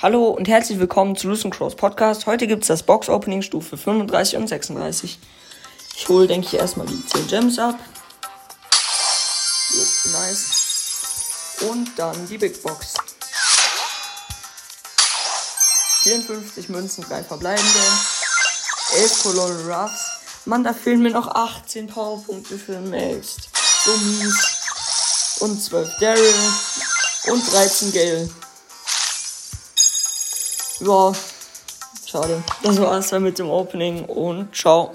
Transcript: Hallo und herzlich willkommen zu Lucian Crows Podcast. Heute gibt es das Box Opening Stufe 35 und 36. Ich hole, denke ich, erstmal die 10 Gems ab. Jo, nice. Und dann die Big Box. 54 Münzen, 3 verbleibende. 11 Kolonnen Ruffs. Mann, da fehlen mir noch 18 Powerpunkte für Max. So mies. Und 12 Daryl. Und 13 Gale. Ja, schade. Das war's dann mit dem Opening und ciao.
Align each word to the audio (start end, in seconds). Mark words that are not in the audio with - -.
Hallo 0.00 0.28
und 0.28 0.46
herzlich 0.46 0.78
willkommen 0.78 1.16
zu 1.16 1.26
Lucian 1.26 1.50
Crows 1.50 1.74
Podcast. 1.74 2.26
Heute 2.26 2.46
gibt 2.46 2.62
es 2.62 2.68
das 2.68 2.84
Box 2.84 3.08
Opening 3.08 3.42
Stufe 3.42 3.76
35 3.76 4.36
und 4.38 4.46
36. 4.46 5.18
Ich 5.96 6.08
hole, 6.08 6.28
denke 6.28 6.46
ich, 6.46 6.54
erstmal 6.54 6.86
die 6.86 7.04
10 7.04 7.26
Gems 7.26 7.58
ab. 7.58 7.76
Jo, 9.74 9.80
nice. 10.12 11.64
Und 11.68 11.98
dann 11.98 12.28
die 12.28 12.38
Big 12.38 12.62
Box. 12.62 12.94
54 16.04 16.68
Münzen, 16.68 17.02
3 17.02 17.24
verbleibende. 17.24 17.80
11 18.98 19.22
Kolonnen 19.24 19.68
Ruffs. 19.68 20.12
Mann, 20.44 20.62
da 20.62 20.74
fehlen 20.74 21.02
mir 21.02 21.10
noch 21.10 21.26
18 21.26 21.88
Powerpunkte 21.88 22.56
für 22.56 22.78
Max. 22.82 23.36
So 23.84 23.96
mies. 23.96 25.40
Und 25.40 25.60
12 25.60 25.90
Daryl. 25.98 26.34
Und 27.32 27.52
13 27.52 27.92
Gale. 27.92 28.30
Ja, 30.80 31.12
schade. 32.06 32.42
Das 32.62 32.80
war's 32.80 33.08
dann 33.08 33.22
mit 33.22 33.38
dem 33.38 33.50
Opening 33.50 34.04
und 34.04 34.54
ciao. 34.54 34.92